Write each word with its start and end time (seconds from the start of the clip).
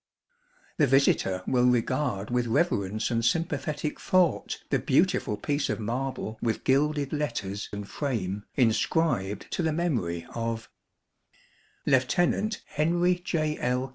The 0.79 0.87
visitor 0.87 1.43
will 1.45 1.67
regard 1.67 2.31
with 2.31 2.47
reverence 2.47 3.11
and 3.11 3.23
sympathetic 3.23 3.99
thought 3.99 4.63
the 4.71 4.79
beautiful 4.79 5.37
piece 5.37 5.69
of 5.69 5.79
marble 5.79 6.39
with 6.41 6.63
gilded 6.63 7.13
letters 7.13 7.69
and 7.71 7.87
frame 7.87 8.43
inscribed 8.55 9.51
to 9.51 9.61
the 9.61 9.71
memory 9.71 10.25
of 10.33 10.71
LIEUTENANT 11.85 12.63
HENRY 12.65 13.21
J. 13.23 13.59
L. 13.59 13.89